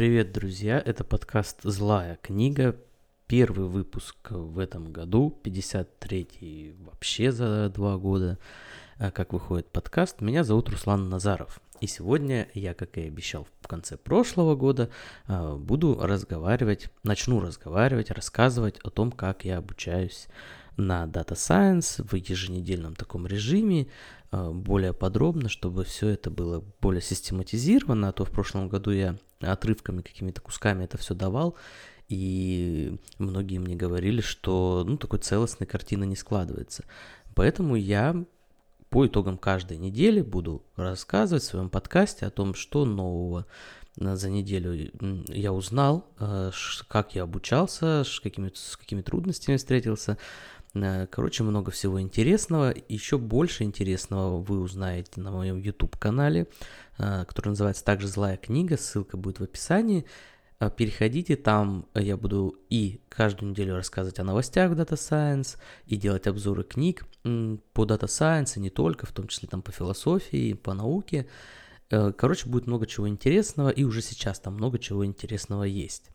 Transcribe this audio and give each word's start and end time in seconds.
Привет, 0.00 0.32
друзья! 0.32 0.82
Это 0.82 1.04
подкаст 1.04 1.58
«Злая 1.62 2.18
книга». 2.22 2.74
Первый 3.26 3.68
выпуск 3.68 4.16
в 4.30 4.58
этом 4.58 4.90
году, 4.94 5.38
53-й 5.44 6.74
вообще 6.78 7.30
за 7.30 7.68
два 7.68 7.98
года, 7.98 8.38
а, 8.96 9.10
как 9.10 9.34
выходит 9.34 9.70
подкаст. 9.70 10.22
Меня 10.22 10.42
зовут 10.42 10.70
Руслан 10.70 11.10
Назаров. 11.10 11.60
И 11.82 11.86
сегодня 11.86 12.48
я, 12.54 12.72
как 12.72 12.96
и 12.96 13.02
обещал 13.02 13.46
в 13.60 13.68
конце 13.68 13.98
прошлого 13.98 14.56
года, 14.56 14.88
а, 15.26 15.56
буду 15.56 15.98
разговаривать, 16.00 16.88
начну 17.02 17.38
разговаривать, 17.38 18.10
рассказывать 18.10 18.78
о 18.82 18.88
том, 18.88 19.12
как 19.12 19.44
я 19.44 19.58
обучаюсь 19.58 20.28
на 20.78 21.04
Data 21.04 21.34
Science 21.34 22.02
в 22.02 22.14
еженедельном 22.14 22.94
таком 22.94 23.26
режиме, 23.26 23.88
а, 24.30 24.50
более 24.50 24.94
подробно, 24.94 25.50
чтобы 25.50 25.84
все 25.84 26.08
это 26.08 26.30
было 26.30 26.64
более 26.80 27.02
систематизировано, 27.02 28.08
а 28.08 28.12
то 28.12 28.24
в 28.24 28.30
прошлом 28.30 28.70
году 28.70 28.92
я 28.92 29.18
отрывками, 29.40 30.02
какими-то 30.02 30.40
кусками 30.40 30.84
это 30.84 30.98
все 30.98 31.14
давал, 31.14 31.56
и 32.08 32.98
многие 33.18 33.58
мне 33.58 33.76
говорили, 33.76 34.20
что 34.20 34.84
ну, 34.86 34.96
такой 34.96 35.20
целостной 35.20 35.66
картины 35.66 36.04
не 36.04 36.16
складывается. 36.16 36.84
Поэтому 37.34 37.76
я 37.76 38.24
по 38.88 39.06
итогам 39.06 39.38
каждой 39.38 39.78
недели 39.78 40.20
буду 40.20 40.64
рассказывать 40.76 41.44
в 41.44 41.46
своем 41.46 41.70
подкасте 41.70 42.26
о 42.26 42.30
том, 42.30 42.54
что 42.54 42.84
нового 42.84 43.46
за 43.96 44.30
неделю 44.30 44.90
я 45.28 45.52
узнал, 45.52 46.06
а, 46.18 46.50
как 46.88 47.14
я 47.14 47.22
обучался, 47.22 48.02
с 48.04 48.18
какими, 48.18 48.50
с 48.54 48.76
какими 48.76 49.02
трудностями 49.02 49.56
встретился, 49.56 50.16
Э, 50.16 50.59
короче, 51.10 51.42
много 51.42 51.70
всего 51.70 52.00
интересного. 52.00 52.74
Еще 52.88 53.18
больше 53.18 53.64
интересного 53.64 54.40
вы 54.40 54.60
узнаете 54.60 55.20
на 55.20 55.30
моем 55.30 55.58
YouTube-канале, 55.58 56.46
э, 56.98 57.24
который 57.26 57.50
называется 57.50 57.84
также 57.84 58.06
«Злая 58.08 58.36
книга». 58.36 58.76
Ссылка 58.76 59.16
будет 59.16 59.40
в 59.40 59.42
описании. 59.42 60.06
Э, 60.60 60.70
переходите, 60.70 61.36
там 61.36 61.86
я 61.94 62.16
буду 62.16 62.56
и 62.68 63.00
каждую 63.08 63.50
неделю 63.50 63.74
рассказывать 63.74 64.20
о 64.20 64.24
новостях 64.24 64.70
в 64.70 64.74
Data 64.74 64.94
Science, 64.94 65.56
и 65.86 65.96
делать 65.96 66.26
обзоры 66.26 66.62
книг 66.62 67.04
по 67.22 67.84
Data 67.84 68.06
Science, 68.06 68.52
и 68.56 68.60
не 68.60 68.70
только, 68.70 69.06
в 69.06 69.12
том 69.12 69.26
числе 69.26 69.48
там 69.48 69.62
по 69.62 69.72
философии, 69.72 70.54
по 70.54 70.74
науке. 70.74 71.26
Короче, 71.88 72.48
будет 72.48 72.68
много 72.68 72.86
чего 72.86 73.08
интересного, 73.08 73.70
и 73.70 73.82
уже 73.82 74.00
сейчас 74.00 74.38
там 74.38 74.54
много 74.54 74.78
чего 74.78 75.04
интересного 75.04 75.64
есть. 75.64 76.10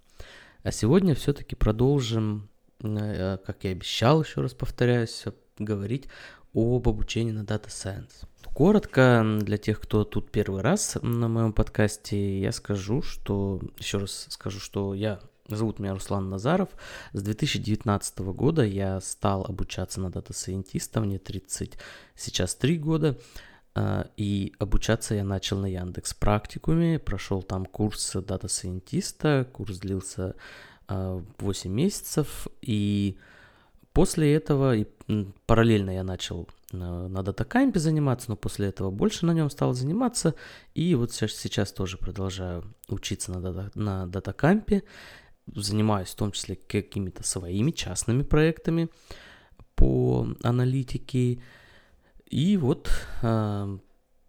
А 0.64 0.72
сегодня 0.72 1.14
все-таки 1.14 1.56
продолжим 1.56 2.48
Э, 2.48 2.55
как 2.82 3.64
я 3.64 3.72
обещал, 3.72 4.24
еще 4.24 4.42
раз 4.42 4.54
повторяюсь, 4.54 5.26
говорить 5.58 6.08
об 6.54 6.88
обучении 6.88 7.32
на 7.32 7.42
Data 7.44 7.68
Science. 7.68 8.28
Коротко, 8.54 9.40
для 9.42 9.58
тех, 9.58 9.82
кто 9.82 10.06
тут 10.06 10.32
первый 10.32 10.62
раз 10.62 10.98
на 11.02 11.28
моем 11.28 11.52
подкасте, 11.52 12.40
я 12.40 12.54
скажу, 12.54 13.02
что, 13.02 13.60
еще 13.78 13.98
раз 13.98 14.28
скажу, 14.30 14.60
что 14.60 14.94
я 14.94 15.20
Зовут 15.48 15.78
меня 15.78 15.94
Руслан 15.94 16.30
Назаров. 16.30 16.70
С 17.14 17.22
2019 17.22 18.20
года 18.20 18.64
я 18.64 19.00
стал 19.00 19.46
обучаться 19.46 20.02
на 20.02 20.10
data 20.10 20.34
scientist 20.34 20.89
а, 20.89 21.02
мне 21.02 21.20
30, 21.20 21.78
сейчас 22.16 22.56
3 22.56 22.80
года. 22.80 23.16
Э, 23.76 24.06
и 24.18 24.54
обучаться 24.58 25.14
я 25.14 25.24
начал 25.24 25.60
на 25.60 25.68
Яндекс 25.68 26.16
практикуме, 26.16 26.98
прошел 26.98 27.44
там 27.44 27.66
курс 27.68 28.14
data 28.16 28.51
scientist 28.51 29.30
а, 29.30 29.48
курс 29.54 29.78
длился 29.78 30.36
8 30.88 31.72
месяцев, 31.72 32.48
и 32.62 33.18
после 33.94 34.34
этого 34.34 34.76
и 34.76 34.86
параллельно 35.46 35.92
я 35.92 36.04
начал 36.04 36.48
на 36.72 37.24
DataCamp 37.24 37.73
е 37.73 37.80
заниматься, 37.80 38.30
но 38.30 38.36
после 38.36 38.68
этого 38.68 38.92
больше 38.92 39.26
на 39.26 39.32
нем 39.32 39.50
стал 39.50 39.74
заниматься, 39.74 40.36
и 40.74 40.96
вот 40.96 41.12
сейчас, 41.12 41.32
сейчас 41.34 41.72
тоже 41.72 41.98
продолжаю 41.98 42.64
учиться 42.88 43.32
на, 43.32 43.42
дата, 43.42 43.72
на 43.80 44.08
датакампе, 44.08 44.84
занимаюсь 45.48 46.10
в 46.10 46.16
том 46.16 46.32
числе 46.32 46.56
какими-то 46.56 47.24
своими 47.24 47.72
частными 47.72 48.24
проектами 48.24 48.90
по 49.76 50.28
аналитике, 50.44 51.42
и 52.26 52.58
вот 52.58 52.90
э, 53.22 53.78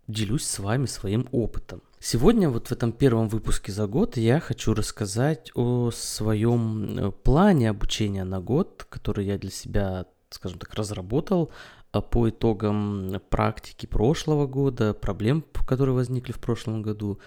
делюсь 0.06 0.44
с 0.44 0.58
вами 0.58 0.86
своим 0.86 1.28
опытом. 1.32 1.82
Сегодня 1.98 2.50
вот 2.50 2.68
в 2.68 2.72
этом 2.72 2.92
первом 2.92 3.28
выпуске 3.28 3.72
за 3.72 3.86
год 3.86 4.16
я 4.16 4.38
хочу 4.38 4.74
рассказать 4.74 5.50
о 5.54 5.90
своем 5.90 6.98
э, 6.98 7.10
плане 7.10 7.70
обучения 7.70 8.24
на 8.24 8.40
год, 8.40 8.86
который 8.88 9.24
я 9.24 9.38
для 9.38 9.50
себя, 9.50 10.06
скажем 10.30 10.58
так, 10.58 10.74
разработал 10.74 11.50
а 11.92 12.02
по 12.02 12.28
итогам 12.28 13.20
практики 13.30 13.86
прошлого 13.86 14.46
года, 14.46 14.92
проблем, 14.92 15.42
которые 15.66 15.94
возникли 15.94 16.32
в 16.32 16.38
прошлом 16.38 16.82
году. 16.82 17.18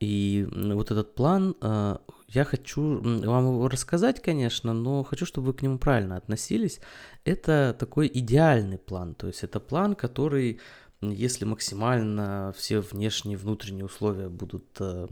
И 0.00 0.46
вот 0.52 0.90
этот 0.90 1.14
план 1.14 1.56
э, 1.60 1.96
я 2.28 2.44
хочу 2.44 3.00
вам 3.00 3.46
его 3.46 3.68
рассказать, 3.68 4.20
конечно, 4.20 4.74
но 4.74 5.02
хочу, 5.02 5.24
чтобы 5.24 5.48
вы 5.48 5.54
к 5.54 5.62
нему 5.62 5.78
правильно 5.78 6.16
относились. 6.16 6.80
Это 7.24 7.74
такой 7.78 8.10
идеальный 8.12 8.78
план, 8.78 9.14
то 9.14 9.26
есть 9.26 9.42
это 9.42 9.58
план, 9.58 9.94
который 9.94 10.60
если 11.00 11.44
максимально 11.44 12.52
все 12.56 12.80
внешние 12.80 13.34
и 13.34 13.38
внутренние 13.38 13.84
условия 13.84 14.28
будут 14.28 14.66
э, 14.80 15.06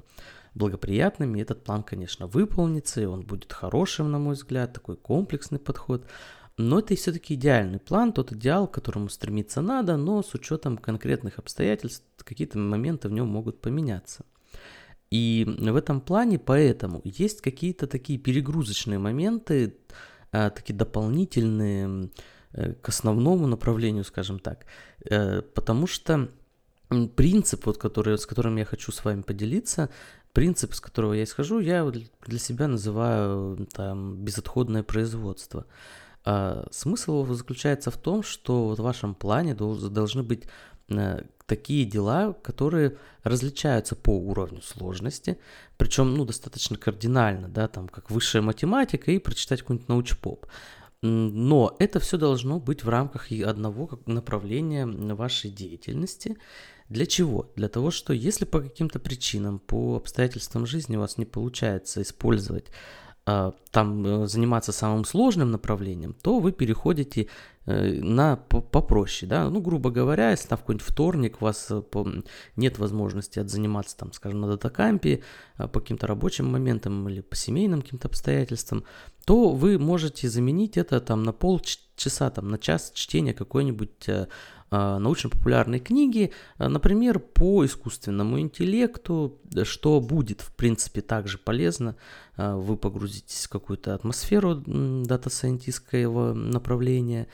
благоприятными, 0.54 1.40
этот 1.40 1.62
план, 1.62 1.82
конечно, 1.82 2.26
выполнится, 2.26 3.00
и 3.00 3.04
он 3.04 3.22
будет 3.22 3.52
хорошим, 3.52 4.10
на 4.10 4.18
мой 4.18 4.34
взгляд, 4.34 4.72
такой 4.72 4.96
комплексный 4.96 5.58
подход. 5.58 6.06
Но 6.58 6.78
это 6.78 6.96
все-таки 6.96 7.34
идеальный 7.34 7.78
план, 7.78 8.12
тот 8.12 8.32
идеал, 8.32 8.66
к 8.66 8.74
которому 8.74 9.10
стремиться 9.10 9.60
надо, 9.60 9.96
но 9.96 10.22
с 10.22 10.34
учетом 10.34 10.78
конкретных 10.78 11.38
обстоятельств 11.38 12.04
какие-то 12.24 12.58
моменты 12.58 13.08
в 13.08 13.12
нем 13.12 13.28
могут 13.28 13.60
поменяться. 13.60 14.24
И 15.10 15.44
в 15.46 15.76
этом 15.76 16.00
плане 16.00 16.38
поэтому 16.38 17.00
есть 17.04 17.42
какие-то 17.42 17.86
такие 17.86 18.18
перегрузочные 18.18 18.98
моменты, 18.98 19.76
э, 20.32 20.50
такие 20.50 20.74
дополнительные, 20.74 22.10
к 22.56 22.88
основному 22.88 23.46
направлению, 23.46 24.04
скажем 24.04 24.38
так, 24.38 24.66
э, 25.10 25.42
потому 25.42 25.86
что 25.86 26.28
принцип, 27.16 27.66
вот, 27.66 27.78
который, 27.78 28.16
с 28.16 28.26
которым 28.26 28.56
я 28.56 28.64
хочу 28.64 28.92
с 28.92 29.04
вами 29.04 29.22
поделиться, 29.22 29.90
принцип, 30.32 30.74
с 30.74 30.80
которого 30.80 31.14
я 31.14 31.24
исхожу, 31.24 31.60
я 31.60 31.90
для 32.26 32.38
себя 32.38 32.68
называю 32.68 33.66
там, 33.72 34.16
безотходное 34.16 34.82
производство. 34.82 35.66
А 36.24 36.66
смысл 36.70 37.22
его 37.22 37.34
заключается 37.34 37.90
в 37.90 37.96
том, 37.96 38.22
что 38.22 38.68
вот 38.68 38.78
в 38.78 38.82
вашем 38.82 39.14
плане 39.14 39.54
должны 39.54 40.22
быть 40.22 40.44
э, 40.88 41.22
такие 41.46 41.84
дела, 41.84 42.32
которые 42.32 42.96
различаются 43.22 43.94
по 43.94 44.10
уровню 44.10 44.62
сложности, 44.62 45.38
причем 45.76 46.14
ну, 46.14 46.24
достаточно 46.24 46.76
кардинально, 46.76 47.48
да, 47.48 47.68
там 47.68 47.88
как 47.88 48.10
высшая 48.10 48.42
математика 48.42 49.10
и 49.12 49.18
прочитать 49.18 49.60
какой-нибудь 49.60 49.88
научпоп. 49.88 50.46
Но 51.02 51.76
это 51.78 52.00
все 52.00 52.16
должно 52.16 52.58
быть 52.58 52.84
в 52.84 52.88
рамках 52.88 53.30
одного 53.30 54.00
направления 54.06 54.86
вашей 54.86 55.50
деятельности. 55.50 56.38
Для 56.88 57.06
чего? 57.06 57.50
Для 57.56 57.68
того, 57.68 57.90
что 57.90 58.12
если 58.12 58.44
по 58.44 58.60
каким-то 58.60 58.98
причинам, 58.98 59.58
по 59.58 59.96
обстоятельствам 59.96 60.66
жизни 60.66 60.96
у 60.96 61.00
вас 61.00 61.18
не 61.18 61.24
получается 61.24 62.00
использовать 62.00 62.66
а, 63.28 63.54
там 63.72 64.06
э, 64.06 64.26
заниматься 64.28 64.70
самым 64.70 65.04
сложным 65.04 65.50
направлением, 65.50 66.14
то 66.22 66.38
вы 66.38 66.52
переходите 66.52 67.26
э, 67.66 68.00
на 68.00 68.36
попроще, 68.36 69.28
да, 69.28 69.50
ну, 69.50 69.60
грубо 69.60 69.90
говоря, 69.90 70.30
если 70.30 70.46
там 70.46 70.58
в 70.58 70.60
какой-нибудь 70.60 70.86
вторник 70.86 71.36
у 71.40 71.44
вас 71.46 71.66
э, 71.70 71.82
нет 72.54 72.78
возможности 72.78 73.44
заниматься, 73.44 73.96
там, 73.96 74.12
скажем, 74.12 74.42
на 74.42 74.46
датакампе 74.46 75.24
по 75.56 75.80
каким-то 75.80 76.06
рабочим 76.06 76.46
моментам 76.46 77.08
или 77.08 77.20
по 77.20 77.34
семейным 77.34 77.82
каким-то 77.82 78.06
обстоятельствам, 78.06 78.84
то 79.26 79.50
вы 79.50 79.76
можете 79.78 80.30
заменить 80.30 80.76
это 80.76 81.00
там 81.00 81.24
на 81.24 81.32
полчаса, 81.32 82.30
там, 82.30 82.48
на 82.48 82.58
час 82.58 82.92
чтения 82.94 83.34
какой-нибудь 83.34 84.08
а, 84.70 84.98
научно-популярной 85.00 85.80
книги, 85.80 86.32
а, 86.58 86.68
например, 86.68 87.18
по 87.18 87.64
искусственному 87.64 88.38
интеллекту, 88.38 89.40
что 89.64 90.00
будет, 90.00 90.42
в 90.42 90.54
принципе, 90.54 91.00
также 91.00 91.38
полезно. 91.38 91.96
Вы 92.36 92.76
погрузитесь 92.76 93.46
в 93.46 93.48
какую-то 93.48 93.94
атмосферу 93.94 94.62
дата-сайентистского 94.64 96.32
направления, 96.32 97.26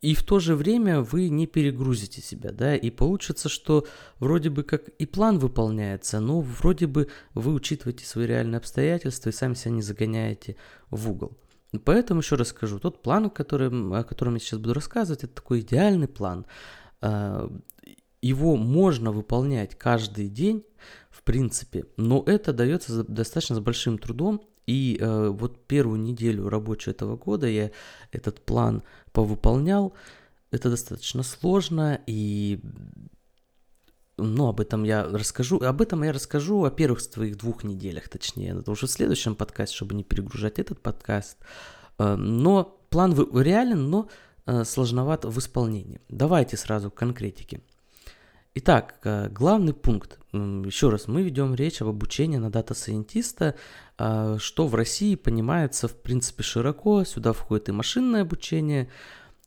и 0.00 0.14
в 0.14 0.22
то 0.22 0.38
же 0.38 0.54
время 0.54 1.00
вы 1.00 1.28
не 1.28 1.46
перегрузите 1.46 2.20
себя, 2.20 2.52
да, 2.52 2.76
и 2.76 2.90
получится, 2.90 3.48
что 3.48 3.86
вроде 4.20 4.48
бы 4.48 4.62
как 4.62 4.88
и 4.88 5.06
план 5.06 5.38
выполняется, 5.38 6.20
но 6.20 6.40
вроде 6.40 6.86
бы 6.86 7.08
вы 7.34 7.52
учитываете 7.52 8.06
свои 8.06 8.26
реальные 8.26 8.58
обстоятельства 8.58 9.30
и 9.30 9.32
сами 9.32 9.54
себя 9.54 9.72
не 9.72 9.82
загоняете 9.82 10.56
в 10.90 11.10
угол. 11.10 11.36
Поэтому 11.84 12.20
еще 12.20 12.36
раз 12.36 12.48
скажу, 12.48 12.78
тот 12.78 13.02
план, 13.02 13.28
который, 13.28 13.68
о 13.68 14.04
котором 14.04 14.34
я 14.34 14.40
сейчас 14.40 14.60
буду 14.60 14.74
рассказывать, 14.74 15.24
это 15.24 15.34
такой 15.34 15.60
идеальный 15.60 16.08
план. 16.08 16.46
А, 17.00 17.50
его 18.22 18.56
можно 18.56 19.12
выполнять 19.12 19.76
каждый 19.76 20.28
день, 20.28 20.64
в 21.10 21.22
принципе, 21.22 21.84
но 21.96 22.22
это 22.26 22.52
дается 22.52 23.04
достаточно 23.04 23.56
с 23.56 23.60
большим 23.60 23.98
трудом. 23.98 24.42
И 24.66 24.98
э, 25.00 25.28
вот 25.28 25.66
первую 25.66 25.98
неделю 25.98 26.50
рабочего 26.50 26.90
этого 26.90 27.16
года 27.16 27.46
я 27.46 27.70
этот 28.12 28.44
план 28.44 28.82
повыполнял. 29.18 29.94
Это 30.52 30.70
достаточно 30.70 31.24
сложно, 31.24 32.00
и 32.06 32.60
ну, 34.16 34.46
об 34.46 34.60
этом 34.60 34.84
я 34.84 35.02
расскажу. 35.02 35.58
Об 35.58 35.82
этом 35.82 36.04
я 36.04 36.12
расскажу 36.12 36.62
о 36.62 36.70
первых 36.70 37.00
своих 37.00 37.36
двух 37.36 37.64
неделях, 37.64 38.08
точнее. 38.08 38.56
Это 38.60 38.70
уже 38.70 38.86
в 38.86 38.90
следующем 38.90 39.34
подкасте, 39.34 39.74
чтобы 39.74 39.96
не 39.96 40.04
перегружать 40.04 40.60
этот 40.60 40.80
подкаст. 40.80 41.36
Э, 41.98 42.14
но 42.14 42.80
план 42.90 43.12
реален, 43.34 43.90
но 43.90 44.08
э, 44.46 44.62
сложноват 44.62 45.24
в 45.24 45.36
исполнении. 45.40 46.00
Давайте 46.08 46.56
сразу 46.56 46.88
к 46.92 46.94
конкретике. 46.94 47.60
Итак, 48.58 48.96
э, 49.04 49.28
главный 49.28 49.72
пункт. 49.72 50.18
Еще 50.32 50.90
раз, 50.90 51.08
мы 51.08 51.22
ведем 51.22 51.54
речь 51.54 51.80
об 51.80 51.88
обучении 51.88 52.36
на 52.36 52.50
data 52.50 52.78
scientist 52.78 53.40
а, 53.40 53.54
что 53.96 54.66
в 54.66 54.74
России 54.74 55.14
понимается, 55.14 55.88
в 55.88 55.96
принципе, 55.96 56.42
широко. 56.42 57.02
Сюда 57.04 57.32
входит 57.32 57.70
и 57.70 57.72
машинное 57.72 58.22
обучение, 58.22 58.90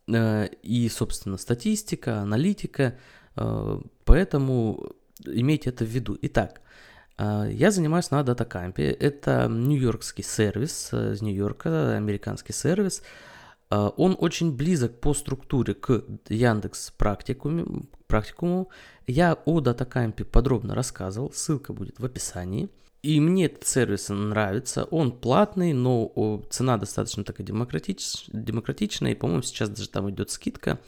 и, 0.08 0.92
собственно, 0.92 1.38
статистика, 1.38 2.20
аналитика– 2.20 2.98
Э, 3.36 3.80
поэтому 4.06 4.92
имейте 5.26 5.70
это 5.70 5.86
в 5.86 5.88
виду. 5.88 6.18
Итак, 6.22 6.62
э, 7.18 7.50
я 7.52 7.72
занимаюсь 7.72 8.12
на 8.12 8.22
DataCamp. 8.22 8.80
Это 8.82 9.48
нью-йоркский 9.50 10.24
сервис 10.24 10.90
э, 10.92 11.14
из 11.14 11.22
Нью-Йорка, 11.22 11.96
американский 11.96 12.54
сервис. 12.54 13.04
Он 13.72 14.18
очень 14.20 14.52
близок 14.56 15.00
по 15.00 15.14
структуре 15.14 15.74
к 15.74 16.04
Яндекс 16.28 16.92
практикуму. 16.92 17.86
практикуму. 18.08 18.70
Я 19.08 19.38
о 19.46 19.62
DataCamp 19.62 20.26
подробно 20.26 20.76
рассказывал, 20.76 21.32
ссылка 21.32 21.72
будет 21.72 22.00
в 22.00 22.06
описании. 22.06 22.70
И 23.02 23.20
мне 23.20 23.46
этот 23.46 23.66
сервис 23.66 24.10
нравится. 24.10 24.84
Он 24.86 25.12
платный, 25.12 25.74
но 25.74 26.44
цена 26.50 26.78
достаточно 26.78 27.24
такая 27.24 27.48
демократич... 27.48 28.26
демократичная. 28.28 29.14
И, 29.14 29.16
по-моему, 29.16 29.42
сейчас 29.42 29.70
даже 29.70 29.90
там 29.90 30.10
идет 30.12 30.30
скидка. 30.30 30.80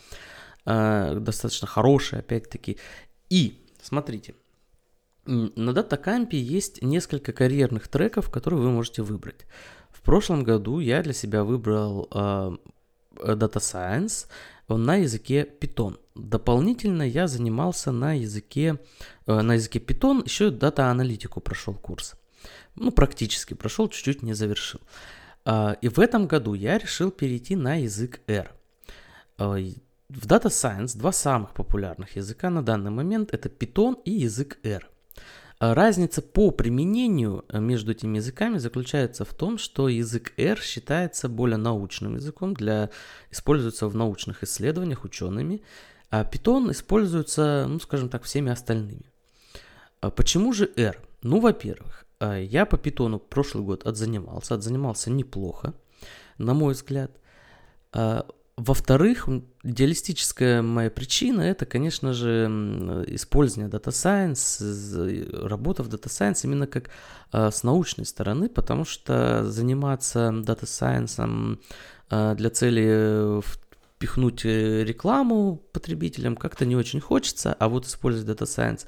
Э, 0.65 1.17
достаточно 1.19 1.67
хорошие, 1.67 2.19
опять-таки. 2.19 2.77
И, 3.29 3.65
смотрите, 3.81 4.35
на 5.25 5.71
DataCamp 5.71 6.35
есть 6.35 6.83
несколько 6.83 7.33
карьерных 7.33 7.87
треков, 7.87 8.29
которые 8.29 8.61
вы 8.61 8.69
можете 8.69 9.01
выбрать. 9.01 9.45
В 9.89 10.01
прошлом 10.01 10.43
году 10.43 10.79
я 10.79 11.01
для 11.01 11.13
себя 11.13 11.43
выбрал 11.43 12.07
э, 12.11 12.57
Data 13.15 13.59
Science 13.59 14.27
на 14.67 14.95
языке 14.95 15.47
Python. 15.59 15.97
Дополнительно 16.15 17.03
я 17.03 17.27
занимался 17.27 17.91
на 17.91 18.13
языке, 18.13 18.79
э, 19.25 19.41
на 19.41 19.55
языке 19.55 19.79
Python, 19.79 20.23
еще 20.25 20.49
дата-аналитику 20.51 21.41
прошел 21.41 21.73
курс. 21.73 22.15
Ну, 22.75 22.91
практически 22.91 23.53
прошел, 23.53 23.87
чуть-чуть 23.87 24.23
не 24.23 24.33
завершил. 24.33 24.79
Э, 25.45 25.75
и 25.81 25.89
в 25.89 25.99
этом 25.99 26.27
году 26.27 26.53
я 26.53 26.77
решил 26.77 27.11
перейти 27.11 27.55
на 27.55 27.75
язык 27.75 28.21
R. 28.27 28.51
Э, 29.37 29.73
в 30.09 30.27
Data 30.27 30.49
Science 30.49 30.97
два 30.97 31.11
самых 31.11 31.53
популярных 31.53 32.15
языка 32.15 32.49
на 32.49 32.61
данный 32.61 32.91
момент 32.91 33.33
это 33.33 33.49
Python 33.49 33.95
и 34.05 34.11
язык 34.11 34.59
R. 34.63 34.87
А 35.63 35.73
разница 35.73 36.21
по 36.21 36.51
применению 36.51 37.45
э, 37.47 37.57
между 37.61 37.93
этими 37.93 38.17
языками 38.17 38.57
заключается 38.57 39.23
в 39.23 39.33
том, 39.33 39.57
что 39.57 39.87
язык 39.87 40.33
R 40.35 40.59
считается 40.61 41.29
более 41.29 41.55
научным 41.55 42.15
языком, 42.15 42.53
для, 42.53 42.89
используется 43.31 43.87
в 43.87 43.95
научных 43.95 44.43
исследованиях 44.43 45.05
учеными, 45.05 45.61
а 46.09 46.29
Python 46.29 46.69
используется, 46.71 47.65
ну, 47.69 47.79
скажем 47.79 48.09
так, 48.09 48.23
всеми 48.23 48.51
остальными. 48.51 49.05
А 50.01 50.11
почему 50.11 50.51
же 50.51 50.69
R? 50.75 50.99
Ну, 51.21 51.39
во-первых, 51.39 52.07
э, 52.19 52.43
я 52.43 52.65
по 52.65 52.75
Python 52.75 53.17
прошлый 53.17 53.63
год 53.63 53.87
отзанимался, 53.87 54.55
отзанимался 54.55 55.11
неплохо, 55.11 55.73
на 56.37 56.53
мой 56.53 56.73
взгляд. 56.73 57.11
А 58.55 58.61
во-вторых, 58.61 59.27
идеалистическая 59.63 60.61
моя 60.61 60.91
причина 60.91 61.41
это, 61.41 61.65
конечно 61.65 62.13
же, 62.13 63.03
использование 63.07 63.71
Data 63.71 63.89
Science, 63.89 65.47
работа 65.47 65.83
в 65.83 65.89
Data 65.89 66.05
Science 66.07 66.41
именно 66.43 66.67
как 66.67 66.89
э, 67.31 67.49
с 67.49 67.63
научной 67.63 68.05
стороны, 68.05 68.49
потому 68.49 68.85
что 68.85 69.43
заниматься 69.45 70.29
Data 70.29 70.65
Science 70.65 71.59
э, 72.11 72.35
для 72.35 72.49
цели 72.51 73.41
впихнуть 73.41 74.45
э, 74.45 74.83
рекламу 74.83 75.55
потребителям 75.71 76.35
как-то 76.35 76.65
не 76.65 76.75
очень 76.75 77.01
хочется, 77.01 77.55
а 77.57 77.69
вот 77.69 77.87
использовать 77.87 78.39
Data 78.39 78.45
Science 78.45 78.85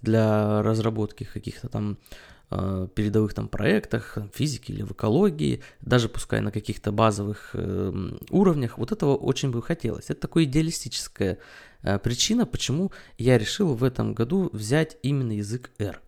для 0.00 0.62
разработки 0.62 1.24
каких-то 1.24 1.68
там 1.68 1.98
Э, 1.98 2.37
передовых 2.50 3.34
там 3.34 3.48
проектах, 3.48 4.16
в 4.16 4.36
физике 4.36 4.72
или 4.72 4.82
в 4.82 4.92
экологии, 4.92 5.62
даже 5.82 6.08
пускай 6.08 6.40
на 6.40 6.50
каких-то 6.50 6.92
базовых 6.92 7.50
э, 7.52 8.10
уровнях, 8.30 8.78
вот 8.78 8.90
этого 8.90 9.16
очень 9.16 9.50
бы 9.50 9.62
хотелось. 9.62 10.06
Это 10.08 10.22
такая 10.22 10.44
идеалистическая 10.44 11.38
э, 11.82 11.98
причина, 11.98 12.46
почему 12.46 12.90
я 13.18 13.36
решил 13.36 13.74
в 13.74 13.84
этом 13.84 14.14
году 14.14 14.48
взять 14.54 14.96
именно 15.02 15.32
язык 15.32 15.70
R. 15.78 16.00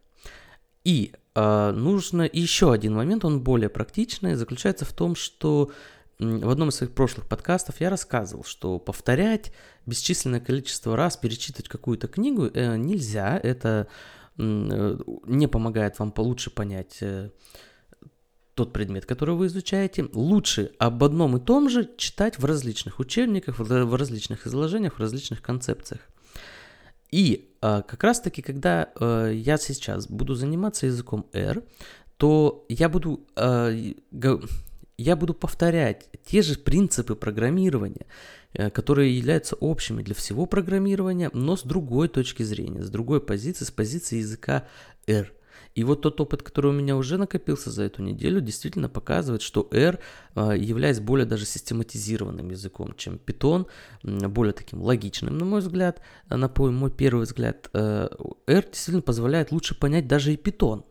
И 0.83 1.13
э, 1.35 1.71
нужно 1.73 2.29
еще 2.33 2.73
один 2.73 2.95
момент, 2.95 3.27
он 3.27 3.41
более 3.41 3.69
практичный, 3.69 4.35
заключается 4.35 4.87
в 4.87 4.93
том, 4.95 5.17
что 5.17 5.71
в 6.19 6.51
одном 6.51 6.71
из 6.71 6.77
своих 6.77 6.93
прошлых 6.93 7.29
подкастов 7.29 7.81
я 7.81 7.91
рассказывал, 7.91 8.45
что 8.45 8.79
повторять 8.79 9.53
бесчисленное 9.85 10.41
количество 10.41 10.97
раз, 10.97 11.19
перечитывать 11.19 11.69
какую-то 11.69 12.09
книгу 12.09 12.47
э, 12.47 12.77
нельзя, 12.77 13.39
это 13.43 13.89
Э, 13.89 14.20
не 14.41 15.47
помогает 15.47 15.99
вам 15.99 16.13
получше 16.13 16.51
понять 16.51 16.99
э, 17.03 17.31
тот 18.55 18.73
предмет, 18.73 19.07
который 19.07 19.35
вы 19.35 19.47
изучаете, 19.47 20.09
лучше 20.13 20.73
об 20.79 21.03
одном 21.05 21.37
и 21.37 21.41
том 21.41 21.69
же 21.69 21.89
читать 21.97 22.39
в 22.39 22.45
различных 22.45 23.01
учебниках, 23.01 23.59
в 23.59 23.97
различных 23.97 24.47
изложениях, 24.47 24.95
в 24.95 25.01
различных 25.01 25.43
концепциях. 25.43 26.01
И 27.11 27.55
а, 27.61 27.83
как 27.83 28.05
раз-таки, 28.05 28.43
когда 28.43 28.91
а, 28.95 29.31
я 29.31 29.57
сейчас 29.57 30.07
буду 30.07 30.35
заниматься 30.35 30.87
языком 30.87 31.27
R, 31.33 31.63
то 32.17 32.67
я 32.69 32.91
буду, 32.91 33.27
я 35.03 35.17
буду 35.17 35.35
повторять 35.35 36.09
те 36.25 36.43
же 36.43 36.59
принципы 36.59 37.15
программирования, 37.15 38.07
Э, 38.53 38.69
которые 38.69 39.17
являются 39.17 39.55
общими 39.57 40.03
для 40.03 40.15
всего 40.15 40.45
программирования, 40.45 41.31
но 41.33 41.57
с 41.57 41.63
другой 41.63 42.09
точки 42.09 42.43
зрения, 42.43 42.83
с 42.83 42.91
другой 42.91 43.21
позиции, 43.21 43.65
с 43.65 43.71
позиции 43.71 44.17
языка 44.17 44.67
R. 45.07 45.33
И 45.77 45.85
вот 45.85 46.03
тот 46.03 46.21
опыт, 46.21 46.43
который 46.43 46.73
у 46.73 46.75
меня 46.75 46.97
уже 46.97 47.17
накопился 47.17 47.71
за 47.71 47.85
эту 47.85 48.03
неделю, 48.03 48.41
действительно 48.41 48.89
показывает, 48.89 49.43
что 49.43 49.69
R, 49.71 50.01
э, 50.35 50.55
являясь 50.59 50.99
более 50.99 51.27
даже 51.27 51.47
систематизированным 51.47 52.51
языком, 52.51 52.93
чем 52.97 53.21
Python, 53.25 53.69
более 54.03 54.53
таким 54.53 54.83
логичным, 54.83 55.39
на 55.39 55.45
мой 55.45 55.61
взгляд, 55.61 56.03
э, 56.29 56.35
на 56.35 56.51
мой 56.59 56.91
первый 56.91 57.27
взгляд, 57.27 57.71
R 57.73 58.19
действительно 58.49 59.03
позволяет 59.03 59.53
лучше 59.53 59.79
понять 59.79 60.09
даже 60.09 60.33
и 60.33 60.37
Python. 60.37 60.83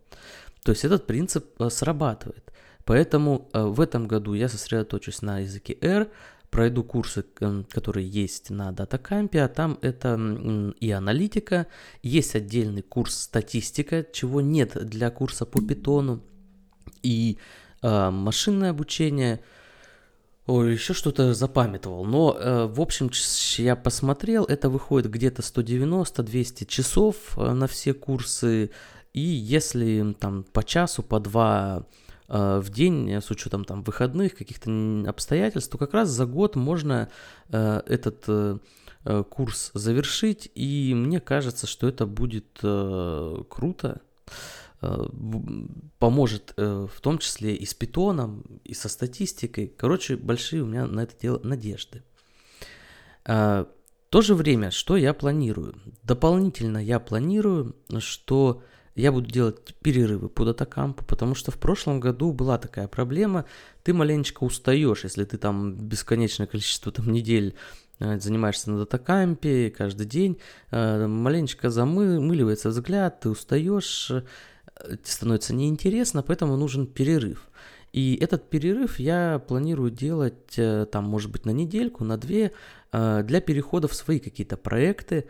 То 0.64 0.72
есть 0.72 0.86
этот 0.86 1.08
принцип 1.08 1.46
срабатывает. 1.70 2.54
Поэтому 2.86 3.50
в 3.54 3.82
этом 3.82 4.08
году 4.08 4.34
я 4.34 4.50
сосредоточусь 4.50 5.22
на 5.22 5.40
языке 5.40 5.78
R, 5.82 6.10
пройду 6.50 6.84
курсы, 6.84 7.24
которые 7.70 8.08
есть 8.08 8.50
на 8.50 8.72
DataCamp, 8.72 9.38
а 9.38 9.48
там 9.48 9.78
это 9.82 10.20
и 10.80 10.92
аналитика, 10.92 11.68
есть 12.02 12.36
отдельный 12.36 12.82
курс 12.82 13.16
статистика, 13.16 14.06
чего 14.12 14.42
нет 14.42 14.78
для 14.88 15.10
курса 15.12 15.46
по 15.46 15.62
питону, 15.62 16.22
и 17.04 17.38
э, 17.82 18.10
машинное 18.10 18.72
обучение, 18.72 19.42
Ой, 20.48 20.74
еще 20.74 20.96
что-то 20.96 21.36
запамятовал. 21.36 22.06
Но, 22.06 22.36
э, 22.36 22.66
в 22.66 22.82
общем, 22.82 23.12
я 23.62 23.76
посмотрел, 23.76 24.46
это 24.46 24.68
выходит 24.70 25.12
где-то 25.12 25.44
190-200 25.44 26.66
часов 26.66 27.16
э, 27.38 27.54
на 27.54 27.68
все 27.68 27.94
курсы. 27.94 28.72
И 29.14 29.22
если 29.22 30.16
там 30.20 30.44
по 30.44 30.64
часу, 30.64 31.04
по 31.04 31.20
два 31.20 31.86
Э, 31.86 32.09
в 32.30 32.70
день 32.70 33.10
с 33.10 33.32
учетом 33.32 33.66
там 33.66 33.82
выходных, 33.82 34.36
каких-то 34.36 34.70
обстоятельств, 35.08 35.72
то 35.72 35.78
как 35.80 35.94
раз 35.94 36.10
за 36.10 36.26
год 36.28 36.56
можно 36.56 37.10
э, 37.50 37.82
этот 37.88 38.24
э, 38.28 38.60
курс 39.30 39.72
завершить, 39.74 40.52
и 40.54 40.94
мне 40.94 41.20
кажется, 41.20 41.66
что 41.66 41.88
это 41.88 42.06
будет 42.06 42.60
круто, 42.62 44.02
поможет 46.00 46.54
в 46.56 47.02
том 47.02 47.18
числе 47.18 47.56
и 47.56 47.66
с 47.66 47.74
питоном, 47.74 48.62
и 48.64 48.74
со 48.74 48.88
статистикой. 48.90 49.74
Короче, 49.76 50.16
большие 50.16 50.64
у 50.64 50.68
меня 50.68 50.86
на 50.86 51.02
это 51.02 51.20
дело 51.20 51.40
надежды. 51.44 52.04
В 53.26 53.68
то 54.10 54.22
же 54.22 54.36
время, 54.36 54.72
что 54.72 54.98
я 54.98 55.14
планирую? 55.14 55.76
Дополнительно 56.04 56.78
я 56.78 57.00
планирую, 57.00 57.76
что 58.00 58.64
я 58.96 59.12
буду 59.12 59.30
делать 59.30 59.76
перерывы 59.82 60.30
по 60.30 60.46
датакампу, 60.46 61.04
потому 61.06 61.36
что 61.36 61.52
в 61.52 61.58
прошлом 61.58 62.00
году 62.00 62.32
была 62.32 62.58
такая 62.58 62.88
проблема, 62.88 63.46
ты 63.84 63.94
маленечко 63.94 64.44
устаешь, 64.44 65.04
если 65.04 65.26
ты 65.26 65.38
там 65.38 65.76
бесконечное 65.76 66.48
количество 66.48 66.92
там 66.92 67.12
недель 67.12 67.56
э, 68.00 68.20
занимаешься 68.20 68.72
на 68.72 68.80
датакампе 68.80 69.72
каждый 69.72 70.06
день, 70.06 70.38
э, 70.72 71.08
маленечко 71.08 71.70
замыливается 71.70 72.70
взгляд, 72.70 73.22
ты 73.22 73.30
устаешь, 73.30 74.12
э, 74.12 74.24
становится 75.04 75.54
неинтересно, 75.54 76.24
поэтому 76.24 76.58
нужен 76.58 76.88
перерыв. 76.88 77.50
И 77.92 78.16
этот 78.22 78.50
перерыв 78.50 79.00
я 79.00 79.42
планирую 79.48 79.90
делать 79.90 80.56
там, 80.92 81.06
может 81.06 81.32
быть, 81.32 81.46
на 81.46 81.50
недельку, 81.50 82.04
на 82.04 82.18
две, 82.18 82.52
для 82.92 83.42
перехода 83.42 83.88
в 83.88 83.96
свои 83.96 84.20
какие-то 84.20 84.58
проекты, 84.58 85.26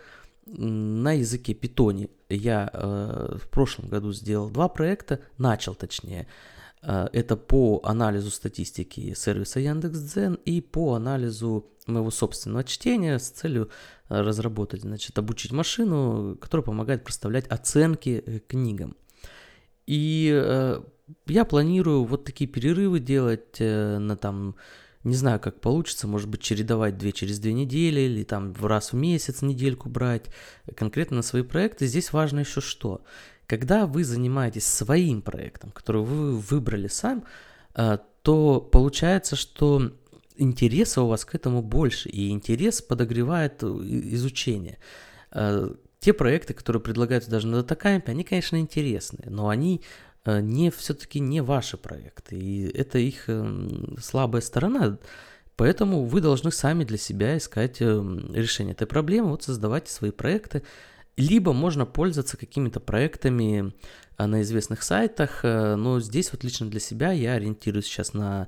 на 0.57 1.13
языке 1.13 1.53
питоне 1.53 2.09
я 2.29 2.69
э, 2.71 3.37
в 3.41 3.49
прошлом 3.49 3.87
году 3.89 4.11
сделал 4.11 4.49
два 4.49 4.69
проекта, 4.69 5.19
начал 5.37 5.75
точнее. 5.75 6.27
Э, 6.81 7.07
это 7.13 7.35
по 7.35 7.81
анализу 7.83 8.31
статистики 8.31 9.13
сервиса 9.13 9.59
Яндекс.Дзен 9.59 10.35
и 10.45 10.61
по 10.61 10.95
анализу 10.95 11.65
моего 11.87 12.11
собственного 12.11 12.63
чтения 12.63 13.19
с 13.19 13.29
целью 13.29 13.69
э, 14.09 14.21
разработать, 14.21 14.81
значит, 14.81 15.17
обучить 15.17 15.51
машину, 15.51 16.37
которая 16.39 16.65
помогает 16.65 17.03
проставлять 17.03 17.47
оценки 17.47 18.23
э, 18.25 18.39
книгам. 18.39 18.95
И 19.87 20.27
я 21.25 21.45
планирую 21.45 22.03
вот 22.03 22.23
такие 22.23 22.47
перерывы 22.47 22.99
делать 22.99 23.59
на 23.59 24.15
там 24.15 24.55
не 25.03 25.15
знаю, 25.15 25.39
как 25.39 25.61
получится, 25.61 26.07
может 26.07 26.27
быть, 26.27 26.41
чередовать 26.41 26.97
две 26.97 27.11
через 27.11 27.39
две 27.39 27.53
недели 27.53 28.01
или 28.01 28.23
там 28.23 28.53
раз 28.61 28.91
в 28.91 28.95
месяц 28.95 29.41
недельку 29.41 29.87
брать 29.87 30.25
конкретно 30.75 31.17
на 31.17 31.21
свои 31.21 31.43
проекты. 31.43 31.87
Здесь 31.87 32.11
важно 32.11 32.39
еще 32.39 32.59
что. 32.59 33.01
Когда 33.47 33.87
вы 33.87 34.03
занимаетесь 34.03 34.67
своим 34.67 35.21
проектом, 35.21 35.71
который 35.71 36.01
вы 36.03 36.37
выбрали 36.37 36.87
сам, 36.87 37.23
э, 37.75 37.97
то 38.21 38.59
получается, 38.59 39.35
что 39.35 39.91
интереса 40.35 41.01
у 41.01 41.07
вас 41.07 41.23
к 41.23 41.33
этому 41.33 41.61
больше, 41.61 42.09
и 42.09 42.29
интерес 42.29 42.81
подогревает 42.81 43.63
изучение. 43.63 44.79
Э, 45.31 45.73
те 45.99 46.13
проекты, 46.13 46.53
которые 46.53 46.81
предлагаются 46.81 47.31
даже 47.31 47.47
на 47.47 47.57
датакампе, 47.57 48.11
они, 48.11 48.23
конечно, 48.23 48.57
интересные, 48.57 49.29
но 49.29 49.49
они 49.49 49.81
Э, 49.81 50.08
не 50.41 50.69
все-таки 50.71 51.19
не 51.19 51.41
ваши 51.41 51.77
проекты, 51.77 52.37
и 52.37 52.67
это 52.67 52.99
их 52.99 53.29
эм, 53.29 53.97
слабая 54.01 54.41
сторона, 54.41 54.97
поэтому 55.55 56.05
вы 56.05 56.21
должны 56.21 56.51
сами 56.51 56.83
для 56.83 56.97
себя 56.97 57.37
искать 57.37 57.81
эм, 57.81 58.33
решение 58.33 58.73
этой 58.73 58.87
проблемы, 58.87 59.29
вот 59.29 59.43
создавайте 59.43 59.91
свои 59.91 60.11
проекты, 60.11 60.63
либо 61.17 61.53
можно 61.53 61.85
пользоваться 61.85 62.37
какими-то 62.37 62.79
проектами 62.79 63.73
э, 64.17 64.25
на 64.25 64.41
известных 64.41 64.83
сайтах, 64.83 65.41
э, 65.43 65.75
но 65.75 65.99
здесь 65.99 66.31
вот 66.31 66.43
лично 66.43 66.69
для 66.69 66.79
себя 66.79 67.11
я 67.11 67.33
ориентируюсь 67.33 67.85
сейчас 67.85 68.13
на 68.13 68.47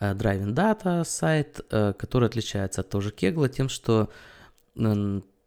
Driving 0.00 0.54
Data 0.54 1.04
сайт, 1.04 1.60
который 1.68 2.28
отличается 2.28 2.82
от 2.82 2.88
того 2.88 3.00
же 3.00 3.10
Kegel 3.10 3.48
тем, 3.48 3.68
что 3.68 4.10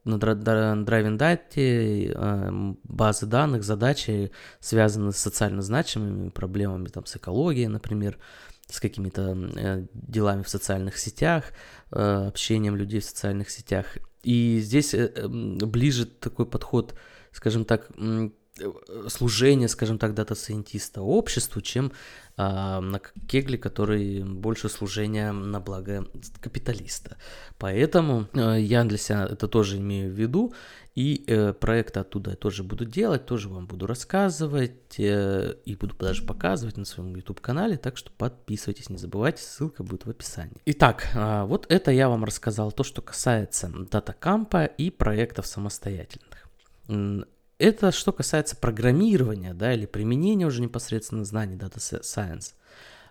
на 0.04 0.16
Data 0.16 0.78
эм, 1.56 2.80
базы 2.84 3.26
данных, 3.26 3.64
задачи 3.64 4.32
связаны 4.60 5.12
с 5.12 5.18
социально 5.18 5.62
значимыми 5.62 6.30
проблемами, 6.30 6.88
там, 6.88 7.06
с 7.06 7.16
экологией, 7.16 7.68
например, 7.68 8.18
с 8.68 8.80
какими-то 8.80 9.38
э, 9.56 9.86
делами 9.94 10.44
в 10.44 10.50
социальных 10.50 10.98
сетях, 10.98 11.46
э, 11.92 12.28
общением 12.28 12.76
людей 12.76 13.00
в 13.00 13.06
социальных 13.06 13.50
сетях. 13.50 13.98
И 14.24 14.60
здесь 14.62 14.94
э, 14.94 15.28
ближе 15.28 16.06
такой 16.06 16.46
подход, 16.46 16.96
скажем 17.32 17.66
так, 17.66 17.90
служение, 19.08 19.68
скажем 19.68 19.98
так, 19.98 20.14
data 20.14 20.39
scientist 20.39 20.95
а 20.95 21.02
обществу, 21.02 21.62
чем 21.62 21.92
а, 22.38 22.82
на 22.82 23.00
Kaggle, 23.28 23.58
который 23.58 24.24
больше 24.24 24.70
служения 24.70 25.32
на 25.32 25.60
благо 25.60 26.06
капиталиста. 26.42 27.18
Поэтому 27.58 28.28
а, 28.34 28.56
я 28.56 28.84
для 28.84 28.98
себя 28.98 29.26
это 29.26 29.48
тоже 29.48 29.78
имею 29.78 30.12
в 30.12 30.20
виду, 30.20 30.54
и 30.94 31.24
э, 31.26 31.54
проекты 31.54 32.02
оттуда 32.02 32.32
я 32.32 32.36
тоже 32.36 32.64
буду 32.64 32.84
делать, 32.84 33.26
тоже 33.26 33.48
вам 33.48 33.66
буду 33.66 33.88
рассказывать, 33.88 35.00
э, 35.00 35.56
и 35.64 35.76
буду 35.76 35.96
даже 35.96 36.24
показывать 36.24 36.76
на 36.76 36.84
своем 36.84 37.16
YouTube-канале, 37.16 37.78
так 37.78 37.96
что 37.96 38.12
подписывайтесь, 38.12 38.90
не 38.90 38.98
забывайте, 38.98 39.42
ссылка 39.42 39.84
будет 39.84 40.06
в 40.06 40.10
описании. 40.10 40.58
Итак, 40.66 41.08
а, 41.14 41.46
вот 41.46 41.66
это 41.70 41.92
я 41.92 42.10
вам 42.10 42.26
рассказал 42.26 42.74
то, 42.74 42.84
что 42.84 43.02
касается 43.02 43.72
дата-кампа 43.74 44.66
и 44.66 44.90
проектов 44.90 45.48
самостоятельных. 45.48 46.50
Это 47.62 47.92
что 47.92 48.12
касается 48.12 48.56
программирования, 48.56 49.54
да, 49.54 49.72
или 49.76 49.86
применения 49.86 50.48
уже 50.48 50.64
непосредственно 50.64 51.24
знаний 51.24 51.58
Data 51.58 51.78
Science. 51.78 52.56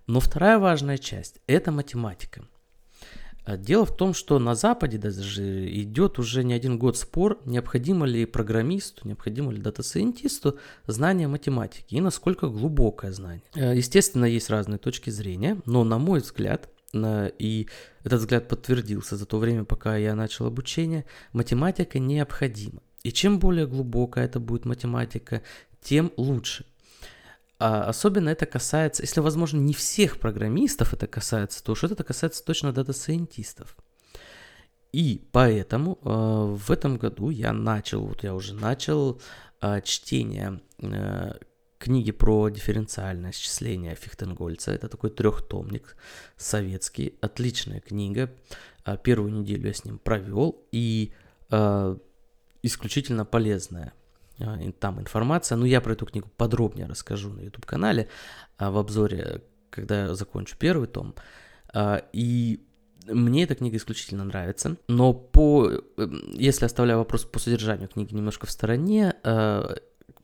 Но 0.09 0.19
вторая 0.19 0.59
важная 0.59 0.99
часть– 0.99 1.37
это 1.47 1.71
математика. 1.71 2.42
А, 3.45 3.57
дело 3.57 3.87
в 3.87 3.97
том, 3.97 4.12
что 4.12 4.40
на 4.40 4.57
Западе 4.57 4.99
даже 4.99 5.73
идет 5.73 6.19
уже 6.19 6.42
не 6.42 6.52
один 6.52 6.80
год 6.80 6.97
спор, 6.97 7.40
необходимо 7.45 8.07
ли 8.07 8.26
программисту, 8.26 9.07
необходимо 9.07 9.52
ли 9.52 9.61
дата-сайентисту 9.61 10.59
знание 10.88 11.28
математики 11.28 11.95
и 11.95 12.00
насколько 12.00 12.49
глубокое 12.49 13.12
знание. 13.12 13.45
А, 13.54 13.73
естественно, 13.73 14.25
есть 14.25 14.50
разные 14.50 14.78
точки 14.78 15.11
зрения, 15.11 15.61
но 15.64 15.85
на 15.85 15.99
мой 15.99 16.19
взгляд, 16.19 16.71
и 16.92 17.69
этот 18.02 18.19
взгляд 18.19 18.49
подтвердился 18.49 19.16
за 19.16 19.26
то 19.26 19.38
время, 19.38 19.62
пока 19.62 19.97
я 19.97 20.16
начал 20.16 20.47
обучение, 20.47 21.04
математика 21.33 22.00
необходима. 22.00 22.83
И 23.02 23.12
чем 23.12 23.38
более 23.38 23.66
глубокая 23.66 24.25
это 24.25 24.40
будет 24.40 24.64
математика, 24.64 25.42
тем 25.80 26.12
лучше. 26.16 26.66
А 27.59 27.85
особенно 27.85 28.30
это 28.30 28.47
касается, 28.47 29.02
если 29.02 29.21
возможно 29.21 29.59
не 29.59 29.75
всех 29.75 30.19
программистов 30.19 30.95
это 30.95 31.07
касается, 31.07 31.62
то 31.62 31.73
уж 31.73 31.85
это 31.85 32.02
касается 32.04 32.45
точно 32.45 32.73
дата-сайентистов. 32.73 33.76
И 34.92 35.28
поэтому 35.30 35.99
э, 36.02 36.09
в 36.09 36.71
этом 36.71 36.97
году 36.97 37.30
я 37.30 37.52
начал, 37.52 38.07
вот 38.07 38.25
я 38.25 38.35
уже 38.35 38.54
начал 38.54 39.21
э, 39.61 39.83
чтение 39.83 40.61
э, 40.78 41.33
книги 41.78 42.11
про 42.12 42.49
дифференциальное 42.49 43.30
исчисление 43.30 43.95
Фихтенгольца. 43.95 44.73
Это 44.73 44.88
такой 44.88 45.11
трехтомник 45.11 45.97
советский, 46.37 47.14
отличная 47.21 47.80
книга. 47.80 48.30
Первую 49.04 49.33
неделю 49.33 49.69
я 49.69 49.75
с 49.75 49.85
ним 49.85 49.99
провел, 49.99 50.64
и 50.73 51.12
э, 51.50 51.97
исключительно 52.62 53.24
полезная 53.24 53.92
а, 54.40 54.58
там 54.78 55.00
информация. 55.00 55.56
Но 55.56 55.66
я 55.66 55.80
про 55.80 55.92
эту 55.92 56.06
книгу 56.06 56.28
подробнее 56.36 56.86
расскажу 56.86 57.30
на 57.30 57.40
YouTube-канале 57.40 58.08
а, 58.56 58.70
в 58.70 58.78
обзоре, 58.78 59.42
когда 59.70 60.02
я 60.02 60.14
закончу 60.14 60.56
первый 60.58 60.88
том. 60.88 61.14
А, 61.72 62.02
и 62.12 62.64
мне 63.06 63.44
эта 63.44 63.54
книга 63.54 63.76
исключительно 63.76 64.24
нравится, 64.24 64.76
но 64.88 65.12
по, 65.12 65.70
эм, 65.96 66.30
если 66.32 66.64
оставляю 66.64 66.98
вопрос 66.98 67.24
по 67.24 67.38
содержанию 67.38 67.88
книги 67.88 68.14
немножко 68.14 68.46
в 68.46 68.50
стороне, 68.50 69.14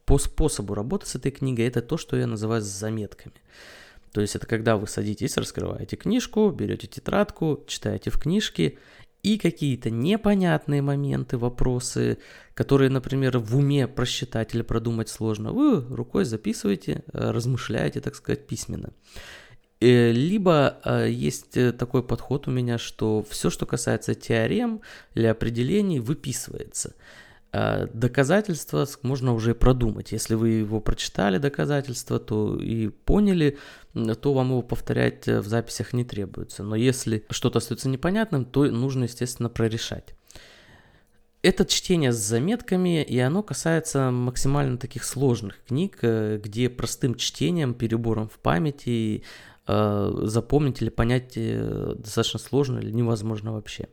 по 0.04 0.18
способу 0.18 0.74
работы 0.74 1.06
с 1.06 1.16
этой 1.16 1.32
книгой 1.32 1.66
это 1.66 1.82
то, 1.82 1.96
что 1.96 2.16
я 2.16 2.28
называю 2.28 2.62
заметками. 2.62 3.34
То 4.12 4.20
есть 4.20 4.36
это 4.36 4.46
когда 4.46 4.76
вы 4.76 4.86
садитесь, 4.86 5.36
раскрываете 5.36 5.96
книжку, 5.96 6.50
берете 6.50 6.86
тетрадку, 6.86 7.64
читаете 7.66 8.10
в 8.10 8.18
книжке 8.18 8.78
и 9.26 9.38
какие-то 9.38 9.90
непонятные 9.90 10.82
моменты, 10.82 11.36
вопросы, 11.36 12.18
которые, 12.54 12.90
например, 12.90 13.38
в 13.38 13.56
уме 13.56 13.88
просчитать 13.88 14.54
или 14.54 14.62
продумать 14.62 15.08
сложно, 15.08 15.52
вы 15.52 15.80
рукой 15.80 16.24
записываете, 16.24 17.02
э, 17.12 17.30
размышляете, 17.32 18.00
так 18.00 18.14
сказать, 18.14 18.46
письменно. 18.46 18.92
Э, 19.80 20.12
либо 20.12 20.78
э, 20.84 21.10
есть 21.10 21.58
такой 21.76 22.04
подход 22.04 22.46
у 22.46 22.52
меня, 22.52 22.78
что 22.78 23.24
все, 23.28 23.50
что 23.50 23.66
касается 23.66 24.14
теорем 24.14 24.80
или 25.16 25.26
определений, 25.26 25.98
выписывается– 25.98 26.94
доказательства 27.92 28.86
можно 29.02 29.32
уже 29.32 29.54
продумать. 29.54 30.12
Если 30.12 30.34
вы 30.34 30.50
его 30.50 30.80
прочитали, 30.80 31.38
доказательства, 31.38 32.18
то 32.18 32.56
и 32.56 32.88
поняли, 32.88 33.58
то 34.20 34.32
вам 34.34 34.50
его 34.50 34.62
повторять 34.62 35.26
э, 35.28 35.40
в 35.40 35.46
записях 35.46 35.92
не 35.92 36.04
требуется. 36.04 36.62
Но 36.62 36.76
если 36.76 37.24
что-то 37.30 37.58
остается 37.58 37.88
непонятным, 37.88 38.44
то 38.44 38.64
нужно, 38.64 39.04
естественно, 39.04 39.48
прорешать. 39.48 40.14
Это 41.42 41.64
чтение 41.64 42.12
с 42.12 42.16
заметками, 42.16 43.02
и 43.02 43.18
оно 43.18 43.42
касается 43.42 44.10
максимально 44.10 44.78
таких 44.78 45.04
сложных 45.04 45.62
книг, 45.64 45.98
э, 46.02 46.40
где 46.42 46.68
простым 46.68 47.14
чтением, 47.14 47.74
перебором 47.74 48.28
в 48.28 48.38
памяти 48.38 49.22
э, 49.66 50.20
запомнить 50.24 50.82
или 50.82 50.90
понять 50.90 51.34
достаточно 51.34 52.38
сложно 52.38 52.78
или 52.80 52.90
невозможно 52.90 53.52
вообще. 53.52 53.88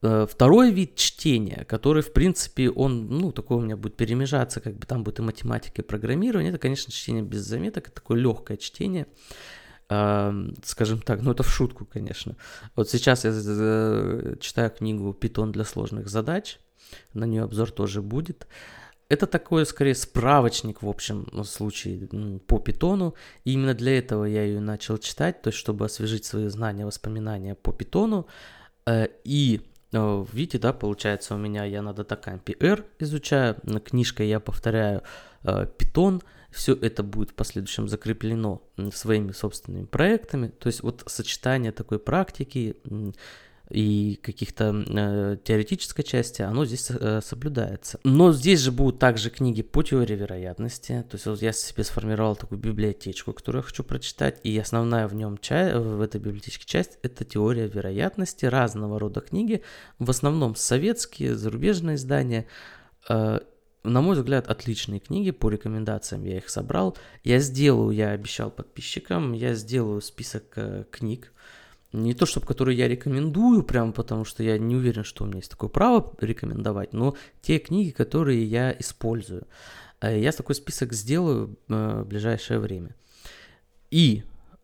Э, 0.00 0.26
второй 0.30 0.70
вид 0.70 0.94
чтения, 0.94 1.64
который, 1.64 2.02
в 2.02 2.12
принципе, 2.12 2.70
он, 2.70 3.08
ну, 3.08 3.32
такой 3.32 3.56
у 3.56 3.60
меня 3.60 3.76
будет 3.76 3.96
перемежаться, 3.96 4.60
как 4.60 4.76
бы 4.76 4.86
там 4.86 5.02
будет 5.02 5.18
и 5.18 5.22
математика, 5.22 5.82
и 5.82 5.84
программирование, 5.84 6.50
это, 6.50 6.58
конечно, 6.58 6.92
чтение 6.92 7.22
без 7.22 7.40
заметок, 7.40 7.88
это 7.88 7.96
такое 7.96 8.18
легкое 8.18 8.56
чтение, 8.58 9.06
скажем 9.88 11.00
так, 11.00 11.22
ну, 11.22 11.32
это 11.32 11.42
в 11.42 11.50
шутку, 11.50 11.84
конечно. 11.84 12.36
Вот 12.76 12.90
сейчас 12.90 13.24
я 13.24 13.32
э, 13.34 14.36
читаю 14.40 14.70
книгу 14.70 15.12
«Питон 15.14 15.50
для 15.50 15.64
сложных 15.64 16.08
задач», 16.08 16.58
на 17.14 17.24
нее 17.24 17.42
обзор 17.42 17.70
тоже 17.70 18.00
будет. 18.00 18.46
Это 19.08 19.26
такой, 19.26 19.64
скорее, 19.64 19.94
справочник, 19.94 20.82
в 20.82 20.88
общем 20.88 21.26
случае, 21.44 22.06
по 22.46 22.58
питону. 22.58 23.14
И 23.44 23.52
именно 23.52 23.74
для 23.74 23.98
этого 23.98 24.26
я 24.26 24.44
ее 24.44 24.60
начал 24.60 24.98
читать, 24.98 25.40
то 25.42 25.48
есть, 25.48 25.58
чтобы 25.58 25.86
освежить 25.86 26.26
свои 26.26 26.48
знания, 26.48 26.84
воспоминания 26.84 27.54
по 27.54 27.72
питону. 27.72 28.26
Э, 28.86 29.08
и 29.24 29.62
видите, 29.92 30.58
да, 30.58 30.72
получается 30.72 31.34
у 31.34 31.38
меня 31.38 31.64
я 31.64 31.82
на 31.82 31.92
датакампе 31.92 32.56
R 32.60 32.84
изучаю, 32.98 33.56
книжкой 33.84 34.28
я 34.28 34.40
повторяю 34.40 35.02
Python, 35.42 36.18
э, 36.18 36.26
все 36.50 36.74
это 36.74 37.02
будет 37.02 37.30
в 37.30 37.34
последующем 37.34 37.88
закреплено 37.88 38.62
своими 38.92 39.32
собственными 39.32 39.84
проектами. 39.84 40.48
То 40.48 40.66
есть 40.66 40.82
вот 40.82 41.04
сочетание 41.06 41.72
такой 41.72 41.98
практики 41.98 42.76
и 43.70 44.18
каких-то 44.22 44.84
э, 44.86 45.36
теоретической 45.44 46.04
части, 46.04 46.42
оно 46.42 46.64
здесь 46.64 46.90
э, 46.90 47.20
соблюдается. 47.22 48.00
Но 48.02 48.32
здесь 48.32 48.60
же 48.60 48.72
будут 48.72 48.98
также 48.98 49.30
книги 49.30 49.62
по 49.62 49.82
теории 49.82 50.14
вероятности. 50.14 51.04
То 51.08 51.16
есть 51.16 51.26
вот 51.26 51.42
я 51.42 51.52
себе 51.52 51.84
сформировал 51.84 52.36
такую 52.36 52.58
библиотечку, 52.58 53.32
которую 53.32 53.60
я 53.60 53.66
хочу 53.66 53.84
прочитать, 53.84 54.40
и 54.42 54.58
основная 54.58 55.06
в 55.06 55.14
нем 55.14 55.38
часть, 55.38 55.76
в 55.76 56.00
этой 56.00 56.20
библиотечке 56.20 56.64
часть 56.64 56.98
это 57.02 57.24
теория 57.24 57.66
вероятности, 57.66 58.46
разного 58.46 58.98
рода 58.98 59.20
книги, 59.20 59.62
в 59.98 60.08
основном 60.08 60.56
советские, 60.56 61.34
зарубежные 61.34 61.96
издания. 61.96 62.46
Э, 63.08 63.40
на 63.84 64.00
мой 64.00 64.16
взгляд, 64.16 64.48
отличные 64.48 65.00
книги 65.00 65.30
по 65.30 65.48
рекомендациям, 65.50 66.24
я 66.24 66.38
их 66.38 66.48
собрал. 66.48 66.96
Я 67.22 67.38
сделаю, 67.38 67.90
я 67.90 68.10
обещал 68.10 68.50
подписчикам, 68.50 69.32
я 69.32 69.54
сделаю 69.54 70.00
список 70.00 70.44
э, 70.56 70.84
книг, 70.90 71.32
не 71.92 72.14
то, 72.14 72.26
чтобы 72.26 72.46
которые 72.46 72.76
я 72.76 72.88
рекомендую, 72.88 73.62
прям 73.62 73.92
потому 73.92 74.24
что 74.24 74.42
я 74.42 74.58
не 74.58 74.76
уверен, 74.76 75.04
что 75.04 75.24
у 75.24 75.26
меня 75.26 75.38
есть 75.38 75.50
такое 75.50 75.70
право 75.70 76.12
рекомендовать, 76.20 76.92
но 76.92 77.16
те 77.40 77.58
книги, 77.58 77.90
которые 77.90 78.44
я 78.44 78.74
использую. 78.78 79.46
Э, 80.00 80.18
я 80.18 80.32
такой 80.32 80.54
список 80.54 80.92
сделаю 80.92 81.56
э, 81.68 82.02
в 82.04 82.06
ближайшее 82.06 82.58
время. 82.58 82.94
И 83.90 84.22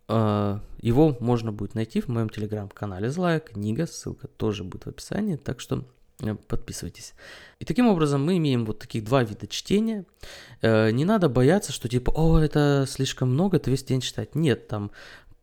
э, 0.08 0.58
его 0.80 1.16
можно 1.20 1.52
будет 1.52 1.74
найти 1.74 2.00
в 2.00 2.08
моем 2.08 2.28
телеграм-канале 2.28 3.10
Злая 3.10 3.40
книга, 3.40 3.86
ссылка 3.86 4.28
тоже 4.28 4.64
будет 4.64 4.84
в 4.84 4.88
описании, 4.88 5.36
так 5.36 5.60
что 5.60 5.84
подписывайтесь. 6.46 7.14
И 7.58 7.64
таким 7.64 7.88
образом 7.88 8.24
мы 8.24 8.36
имеем 8.36 8.64
вот 8.64 8.78
таких 8.78 9.02
два 9.02 9.24
вида 9.24 9.48
чтения. 9.48 10.06
Не 10.62 11.04
надо 11.04 11.28
бояться, 11.28 11.72
что 11.72 11.88
типа, 11.88 12.12
о, 12.14 12.38
это 12.38 12.86
слишком 12.88 13.30
много, 13.30 13.56
это 13.56 13.68
весь 13.68 13.82
день 13.82 14.00
читать. 14.00 14.36
Нет, 14.36 14.68
там 14.68 14.92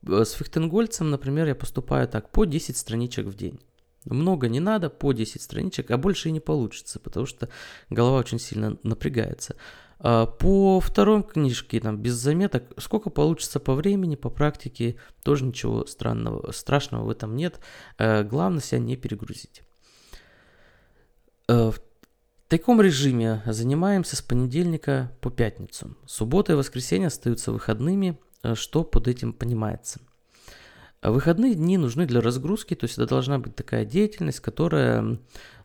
с 0.06 0.32
фихтенгольцем, 0.32 1.10
например, 1.10 1.48
я 1.48 1.56
поступаю 1.56 2.08
так, 2.08 2.30
по 2.30 2.46
10 2.46 2.76
страничек 2.76 3.28
в 3.28 3.36
день. 3.36 3.60
Много 4.06 4.50
не 4.50 4.60
надо, 4.60 4.90
по 4.90 5.14
10 5.14 5.42
страничек, 5.42 5.92
а 5.92 5.98
больше 5.98 6.30
и 6.30 6.32
не 6.32 6.40
получится, 6.40 7.00
потому 7.00 7.26
что 7.26 7.50
голова 7.90 8.18
очень 8.18 8.40
сильно 8.40 8.78
напрягается. 8.84 9.56
А 10.00 10.26
по 10.26 10.80
второй 10.80 11.22
книжке, 11.22 11.80
там, 11.80 11.98
без 11.98 12.14
заметок, 12.14 12.64
сколько 12.78 13.12
получится 13.12 13.60
по 13.60 13.76
времени, 13.76 14.16
по 14.16 14.32
практике, 14.32 14.96
тоже 15.24 15.46
ничего 15.46 15.86
странного, 15.86 16.52
страшного 16.52 17.06
в 17.06 17.10
этом 17.12 17.36
нет. 17.36 17.60
Э, 18.00 18.24
главное 18.24 18.62
себя 18.62 18.80
не 18.80 18.96
перегрузить. 18.96 19.62
Э, 21.48 21.70
в 21.70 21.80
таком 22.48 22.82
режиме 22.82 23.44
занимаемся 23.46 24.16
с 24.16 24.24
понедельника 24.24 25.16
по 25.22 25.30
пятницу. 25.30 25.96
Суббота 26.08 26.54
и 26.54 26.56
воскресенье 26.56 27.08
остаются 27.08 27.52
выходными– 27.52 28.18
Э, 28.31 28.31
что 28.56 28.84
под 28.84 29.08
этим 29.08 29.34
понимается. 29.34 30.00
Выходные 31.02 31.56
дни 31.56 31.78
нужны 31.80 32.06
для 32.06 32.22
разгрузки, 32.22 32.76
то 32.76 32.84
есть 32.84 32.98
это 32.98 33.08
должна 33.08 33.40
быть 33.40 33.56
такая 33.56 33.86
деятельность, 33.86 34.40
которая 34.40 35.18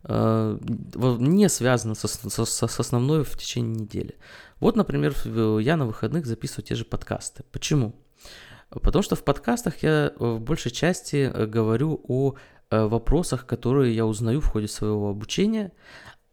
э, 0.05 0.59
не 0.63 1.49
связана 1.51 1.95
со, 1.95 2.09
со, 2.09 2.47
с 2.47 2.81
основной 2.81 3.23
в 3.23 3.37
течение 3.37 3.83
недели. 3.83 4.17
Вот, 4.61 4.77
например, 4.77 5.15
я 5.61 5.77
на 5.77 5.85
выходных 5.85 6.25
записываю 6.25 6.65
те 6.65 6.75
же 6.75 6.87
подкасты. 6.87 7.45
Почему? 7.53 7.95
Потому 8.71 9.03
что 9.03 9.15
в 9.15 9.25
подкастах 9.25 9.83
я 9.83 10.13
в 10.19 10.41
большей 10.41 10.71
части 10.71 11.31
э, 11.33 11.47
говорю 11.47 12.01
о 12.09 12.35
э, 12.71 12.87
вопросах, 12.87 13.45
которые 13.45 13.95
я 13.95 14.07
узнаю 14.07 14.41
в 14.41 14.47
ходе 14.47 14.69
своего 14.69 15.11
обучения, 15.11 15.73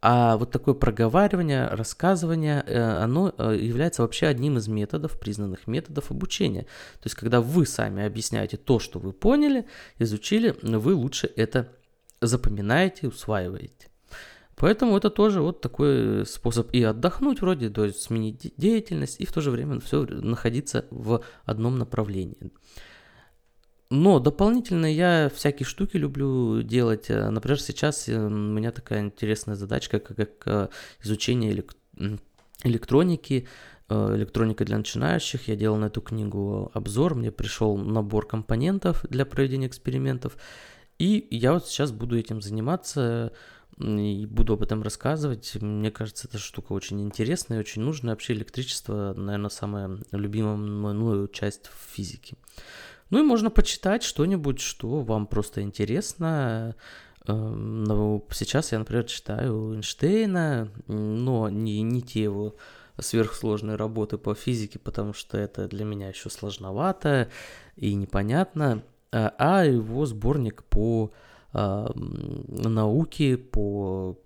а 0.06 0.36
вот 0.36 0.52
такое 0.52 0.74
проговаривание, 0.74 1.70
рассказывание, 1.70 2.62
э, 2.68 2.78
оно 2.78 3.34
э, 3.38 3.58
является 3.58 4.02
вообще 4.02 4.28
одним 4.28 4.58
из 4.58 4.68
методов, 4.68 5.18
признанных 5.18 5.66
методов 5.66 6.12
обучения. 6.12 6.64
То 6.64 7.06
есть, 7.06 7.16
когда 7.16 7.40
вы 7.40 7.66
сами 7.66 8.04
объясняете 8.04 8.58
то, 8.58 8.80
что 8.80 9.00
вы 9.00 9.14
поняли, 9.14 9.66
изучили, 10.00 10.58
вы 10.62 10.94
лучше 10.94 11.32
это 11.38 11.70
запоминаете, 12.20 13.08
усваиваете. 13.08 13.88
Поэтому 14.58 14.98
это 14.98 15.10
тоже 15.10 15.42
вот 15.42 15.62
такой 15.62 16.26
способ 16.26 16.74
и 16.74 16.84
отдохнуть 16.84 17.40
вроде, 17.40 17.70
то 17.70 17.86
есть 17.86 18.02
сменить 18.02 18.54
деятельность, 18.58 19.22
и 19.22 19.26
в 19.26 19.32
то 19.32 19.40
же 19.40 19.52
время 19.52 19.80
все 19.80 20.06
находиться 20.06 20.86
в 20.92 21.24
одном 21.46 21.78
направлении. 21.78 22.52
Но 23.93 24.19
дополнительно 24.19 24.91
я 24.91 25.29
всякие 25.36 25.67
штуки 25.67 25.97
люблю 25.97 26.63
делать. 26.63 27.12
Э, 27.12 27.29
например, 27.29 27.62
сейчас 27.62 28.10
э, 28.10 28.17
у 28.17 28.27
меня 28.27 28.71
такая 28.71 29.01
интересная 29.01 29.53
задачка, 29.53 29.99
как, 29.99 30.29
э, 30.47 30.69
изучение 31.03 31.51
элек... 31.51 31.75
электроники, 32.63 33.47
электроника 33.89 34.65
для 34.65 34.79
начинающих. 34.79 35.47
Я 35.47 35.56
делал 35.56 35.77
на 35.77 35.86
эту 35.86 36.01
книгу 36.01 36.71
обзор, 36.73 37.13
мне 37.13 37.32
пришел 37.32 37.77
набор 37.77 38.25
компонентов 38.25 39.06
для 39.10 39.27
проведения 39.27 39.67
экспериментов. 39.67 40.38
И 40.97 41.27
я 41.29 41.53
вот 41.53 41.67
сейчас 41.67 41.91
буду 41.91 42.17
этим 42.17 42.41
заниматься 42.41 43.32
и 43.77 44.25
буду 44.25 44.53
об 44.53 44.63
этом 44.63 44.82
рассказывать. 44.82 45.56
Мне 45.62 45.91
кажется, 45.91 46.27
эта 46.27 46.39
штука 46.39 46.73
очень 46.73 46.99
интересная 47.03 47.58
и 47.58 47.60
очень 47.60 47.84
нужная. 47.84 48.13
Вообще 48.13 48.34
электричество, 48.34 49.13
наверное, 49.15 49.51
самая 49.51 49.99
любимая 50.12 50.56
мною 50.56 51.27
часть 51.27 51.67
в 51.67 51.93
физике. 51.95 52.38
Ну 53.13 53.19
и 53.19 53.21
можно 53.21 53.52
почитать 53.52 54.02
что-нибудь, 54.02 54.60
что 54.60 55.02
вам 55.02 55.28
просто 55.28 55.62
интересно. 55.62 56.76
Эм, 57.28 57.84
ну, 57.84 58.26
сейчас 58.32 58.71
я, 58.71 58.80
например, 58.80 59.04
читаю 59.04 59.76
Эйнштейна, 59.76 60.71
но 60.88 61.47
не, 61.47 61.84
не 61.84 62.02
те 62.02 62.23
его 62.23 62.56
сверхсложные 62.99 63.76
работы 63.76 64.17
по 64.17 64.34
физике, 64.34 64.80
потому 64.80 65.13
что 65.13 65.38
это 65.38 65.67
для 65.67 65.86
меня 65.86 66.10
еще 66.10 66.32
сложновато 66.32 67.30
и 67.76 67.93
непонятно, 67.93 68.82
а, 69.12 69.32
а 69.38 69.63
его 69.63 70.08
сборник 70.08 70.63
по 70.63 71.13
э, 71.54 71.88
науке, 71.95 73.38
по 73.38 74.17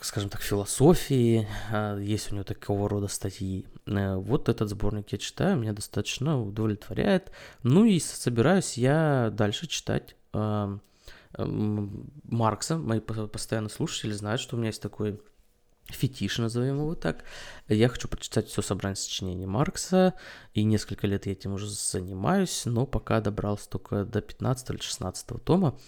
скажем 0.00 0.30
так, 0.30 0.40
философии, 0.42 1.46
а, 1.70 1.98
есть 1.98 2.30
у 2.30 2.34
него 2.34 2.44
такого 2.44 2.88
рода 2.88 3.08
статьи. 3.08 3.66
Э, 3.86 4.16
вот 4.16 4.48
этот 4.48 4.68
сборник 4.68 5.10
я 5.12 5.18
читаю, 5.18 5.58
меня 5.58 5.72
достаточно 5.72 6.40
удовлетворяет. 6.40 7.32
Ну 7.62 7.84
и 7.84 7.98
собираюсь 7.98 8.76
я 8.78 9.30
дальше 9.32 9.66
читать 9.66 10.16
а, 10.32 10.78
Маркса. 11.36 12.76
Мои 12.76 13.00
постоянные 13.00 13.70
слушатели 13.70 14.12
знают, 14.12 14.40
что 14.40 14.56
у 14.56 14.58
меня 14.58 14.68
есть 14.68 14.82
такой 14.82 15.20
фетиш, 15.86 16.38
назовем 16.38 16.78
его 16.78 16.94
так. 16.94 17.24
Я 17.68 17.88
хочу 17.88 18.08
прочитать 18.08 18.48
все 18.48 18.62
собрание 18.62 18.96
сочинений 18.96 19.46
Маркса, 19.46 20.14
и 20.54 20.62
несколько 20.62 21.06
лет 21.06 21.26
я 21.26 21.32
этим 21.32 21.54
уже 21.54 21.68
занимаюсь, 21.68 22.62
но 22.64 22.86
пока 22.86 23.20
добрался 23.20 23.68
только 23.68 24.04
до 24.04 24.20
15 24.20 24.70
или 24.70 24.80
16 24.80 25.44
тома. 25.44 25.78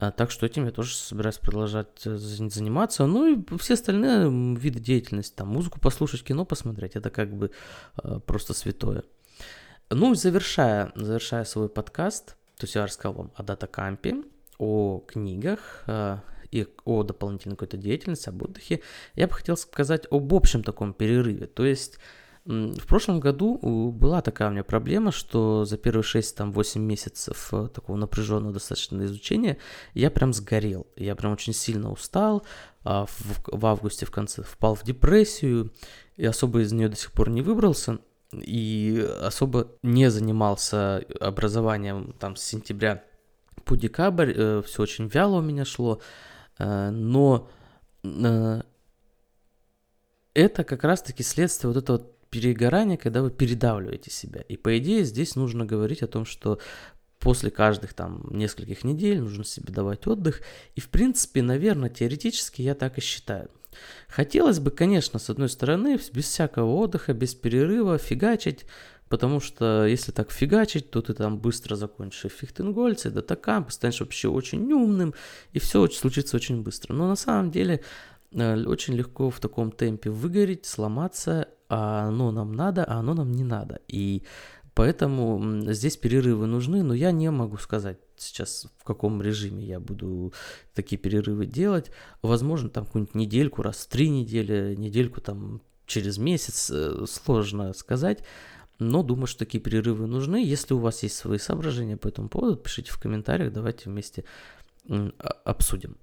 А, 0.00 0.12
так 0.12 0.30
что 0.30 0.46
этим 0.46 0.64
я 0.64 0.70
тоже 0.70 0.94
собираюсь 0.94 1.38
продолжать 1.38 2.06
э, 2.06 2.16
заниматься. 2.16 3.06
Ну 3.06 3.34
и 3.34 3.58
все 3.58 3.74
остальные 3.74 4.56
виды 4.56 4.78
деятельности, 4.78 5.34
там 5.34 5.48
музыку 5.48 5.80
послушать, 5.80 6.22
кино 6.22 6.44
посмотреть, 6.44 6.94
это 6.94 7.10
как 7.10 7.34
бы 7.34 7.50
э, 8.02 8.20
просто 8.24 8.54
святое. 8.54 9.02
Ну 9.90 10.12
и 10.12 10.16
завершая, 10.16 10.92
завершая 10.94 11.44
свой 11.44 11.68
подкаст, 11.68 12.36
то 12.58 12.64
есть 12.64 12.74
я 12.74 12.84
рассказал 12.84 13.14
вам 13.14 13.32
о 13.34 13.42
датакампе, 13.42 14.22
о 14.58 15.00
книгах 15.00 15.82
э, 15.86 16.18
и 16.52 16.68
о 16.84 17.02
дополнительной 17.02 17.56
какой-то 17.56 17.76
деятельности, 17.76 18.28
об 18.28 18.40
отдыхе, 18.42 18.82
я 19.16 19.26
бы 19.26 19.34
хотел 19.34 19.56
сказать 19.56 20.06
об 20.10 20.32
общем 20.32 20.62
таком 20.62 20.92
перерыве. 20.92 21.46
То 21.46 21.64
есть 21.64 21.98
в 22.48 22.86
прошлом 22.86 23.20
году 23.20 23.58
была 23.92 24.22
такая 24.22 24.48
у 24.48 24.52
меня 24.52 24.64
проблема, 24.64 25.12
что 25.12 25.66
за 25.66 25.76
первые 25.76 26.02
6-8 26.02 26.78
месяцев 26.78 27.52
э, 27.52 27.68
такого 27.68 27.96
напряженного 27.96 28.54
достаточно 28.54 29.04
изучения 29.04 29.58
я 29.92 30.10
прям 30.10 30.32
сгорел. 30.32 30.86
Я 30.96 31.14
прям 31.14 31.32
очень 31.32 31.52
сильно 31.52 31.92
устал, 31.92 32.46
а 32.84 33.04
в, 33.04 33.42
в 33.52 33.66
августе 33.66 34.06
в 34.06 34.10
конце 34.10 34.42
впал 34.42 34.74
в 34.74 34.82
депрессию 34.82 35.74
и 36.16 36.24
особо 36.24 36.62
из 36.62 36.72
нее 36.72 36.88
до 36.88 36.96
сих 36.96 37.12
пор 37.12 37.28
не 37.28 37.42
выбрался 37.42 37.98
и 38.32 39.06
особо 39.20 39.68
не 39.82 40.10
занимался 40.10 41.04
образованием 41.20 42.14
там 42.18 42.34
с 42.34 42.42
сентября 42.42 43.04
по 43.66 43.76
декабрь, 43.76 44.32
э, 44.34 44.62
все 44.64 44.82
очень 44.84 45.06
вяло 45.08 45.36
у 45.36 45.42
меня 45.42 45.66
шло, 45.66 46.00
э, 46.58 46.90
но 46.90 47.50
это 50.32 50.64
как 50.64 50.84
раз-таки 50.84 51.22
следствие 51.22 51.70
вот 51.70 51.82
этого 51.82 52.06
перегорание, 52.30 52.98
когда 52.98 53.22
вы 53.22 53.30
передавливаете 53.30 54.10
себя. 54.10 54.40
И 54.42 54.56
по 54.56 54.76
идее 54.78 55.04
здесь 55.04 55.36
нужно 55.36 55.64
говорить 55.64 56.02
о 56.02 56.06
том, 56.06 56.24
что 56.24 56.58
после 57.18 57.50
каждых 57.50 57.94
там 57.94 58.26
нескольких 58.30 58.84
недель 58.84 59.20
нужно 59.20 59.44
себе 59.44 59.72
давать 59.72 60.06
отдых. 60.06 60.42
И 60.76 60.80
в 60.80 60.88
принципе, 60.88 61.42
наверное, 61.42 61.90
теоретически 61.90 62.62
я 62.62 62.74
так 62.74 62.98
и 62.98 63.00
считаю. 63.00 63.50
Хотелось 64.08 64.60
бы, 64.60 64.70
конечно, 64.70 65.18
с 65.18 65.30
одной 65.30 65.48
стороны, 65.48 65.98
без 66.12 66.24
всякого 66.24 66.74
отдыха, 66.74 67.12
без 67.12 67.34
перерыва 67.34 67.98
фигачить, 67.98 68.64
потому 69.08 69.40
что 69.40 69.86
если 69.86 70.12
так 70.12 70.30
фигачить, 70.30 70.90
то 70.90 71.02
ты 71.02 71.14
там 71.14 71.38
быстро 71.38 71.76
закончишь 71.76 72.32
фихтенгольцы, 72.32 73.10
датакамп, 73.10 73.70
станешь 73.70 74.00
вообще 74.00 74.28
очень 74.28 74.70
умным, 74.72 75.14
и 75.52 75.58
все 75.58 75.86
случится 75.88 76.36
очень 76.36 76.62
быстро. 76.62 76.94
Но 76.94 77.08
на 77.08 77.16
самом 77.16 77.50
деле 77.50 77.82
э, 78.32 78.64
очень 78.64 78.94
легко 78.94 79.30
в 79.30 79.40
таком 79.40 79.70
темпе 79.70 80.10
выгореть, 80.10 80.66
сломаться, 80.66 81.48
а 81.68 82.08
оно 82.08 82.30
нам 82.30 82.52
надо, 82.52 82.84
а 82.84 82.98
оно 82.98 83.14
нам 83.14 83.32
не 83.32 83.44
надо. 83.44 83.80
И 83.88 84.22
Поэтому 84.78 85.72
здесь 85.72 85.96
перерывы 85.96 86.46
нужны, 86.46 86.84
но 86.84 86.94
я 86.94 87.10
не 87.10 87.32
могу 87.32 87.56
сказать 87.56 87.98
сейчас, 88.16 88.68
в 88.78 88.84
каком 88.84 89.20
режиме 89.20 89.64
я 89.64 89.80
буду 89.80 90.32
такие 90.72 90.96
перерывы 90.96 91.46
делать. 91.46 91.90
Возможно, 92.22 92.68
там 92.70 92.84
какую-нибудь 92.86 93.16
недельку, 93.16 93.62
раз 93.62 93.78
в 93.78 93.88
три 93.88 94.08
недели, 94.08 94.76
недельку 94.76 95.20
там 95.20 95.62
через 95.84 96.18
месяц, 96.18 96.70
э, 96.70 97.06
сложно 97.08 97.72
сказать. 97.72 98.22
Но 98.78 99.02
думаю, 99.02 99.26
что 99.26 99.40
такие 99.40 99.60
перерывы 99.60 100.06
нужны. 100.06 100.44
Если 100.44 100.74
у 100.74 100.78
вас 100.78 101.02
есть 101.02 101.16
свои 101.16 101.38
соображения 101.38 101.96
по 101.96 102.06
этому 102.06 102.28
поводу, 102.28 102.54
пишите 102.54 102.92
в 102.92 103.00
комментариях, 103.00 103.52
давайте 103.52 103.90
вместе 103.90 104.22
обсудим. 105.44 105.96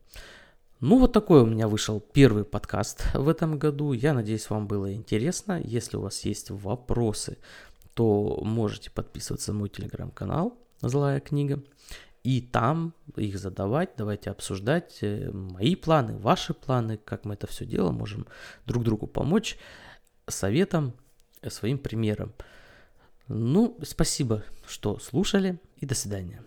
Ну, 0.82 1.00
вот 1.00 1.14
такой 1.14 1.42
у 1.42 1.46
меня 1.46 1.70
вышел 1.70 2.02
первый 2.02 2.44
подкаст 2.44 3.06
в 3.14 3.30
этом 3.30 3.58
году. 3.58 3.94
Я 3.94 4.14
надеюсь, 4.14 4.50
вам 4.50 4.68
было 4.68 4.94
интересно. 4.94 5.62
Если 5.64 5.96
у 5.96 6.02
вас 6.02 6.26
есть 6.26 6.52
вопросы, 6.52 7.38
то 7.94 8.42
можете 8.44 8.92
подписываться 8.92 9.54
на 9.54 9.60
мой 9.60 9.70
телеграм-канал 9.70 10.58
«Злая 10.82 11.22
книга». 11.22 11.64
И 12.24 12.42
там 12.42 12.94
их 13.16 13.38
задавать, 13.38 13.92
давайте 13.98 14.32
обсуждать 14.32 14.98
э, 15.02 15.30
мои 15.32 15.76
планы, 15.76 16.18
ваши 16.18 16.56
планы, 16.56 16.98
как 16.98 17.24
мы 17.24 17.36
это 17.36 17.46
все 17.46 17.66
делаем, 17.66 17.96
можем 17.96 18.26
друг 18.66 18.84
другу 18.84 19.06
помочь 19.06 19.58
советом, 20.28 20.94
своим 21.48 21.78
примером. 21.78 22.34
Ну, 23.28 23.78
спасибо, 23.84 24.44
что 24.68 24.98
слушали, 25.00 25.60
и 25.78 25.86
до 25.86 25.94
свидания. 25.94 26.42